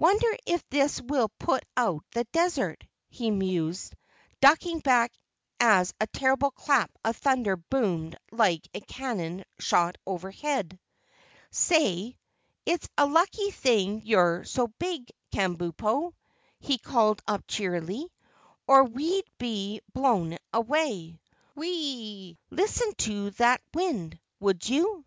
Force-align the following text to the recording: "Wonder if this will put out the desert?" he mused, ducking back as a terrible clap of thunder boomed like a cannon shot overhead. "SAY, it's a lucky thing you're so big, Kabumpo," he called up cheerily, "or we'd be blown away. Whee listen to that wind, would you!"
"Wonder 0.00 0.26
if 0.46 0.68
this 0.70 1.00
will 1.00 1.28
put 1.38 1.62
out 1.76 2.02
the 2.10 2.24
desert?" 2.32 2.82
he 3.08 3.30
mused, 3.30 3.94
ducking 4.40 4.80
back 4.80 5.12
as 5.60 5.94
a 6.00 6.08
terrible 6.08 6.50
clap 6.50 6.90
of 7.04 7.16
thunder 7.16 7.54
boomed 7.56 8.16
like 8.32 8.66
a 8.74 8.80
cannon 8.80 9.44
shot 9.60 9.94
overhead. 10.04 10.76
"SAY, 11.52 12.18
it's 12.66 12.88
a 12.98 13.06
lucky 13.06 13.52
thing 13.52 14.02
you're 14.04 14.42
so 14.42 14.66
big, 14.80 15.12
Kabumpo," 15.30 16.14
he 16.58 16.76
called 16.76 17.22
up 17.28 17.44
cheerily, 17.46 18.10
"or 18.66 18.82
we'd 18.82 19.28
be 19.38 19.82
blown 19.92 20.36
away. 20.52 21.20
Whee 21.54 22.36
listen 22.50 22.92
to 23.06 23.30
that 23.38 23.62
wind, 23.72 24.18
would 24.40 24.68
you!" 24.68 25.04